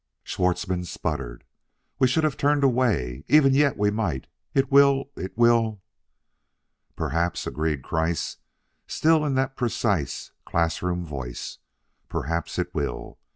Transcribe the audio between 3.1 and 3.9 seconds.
Even yet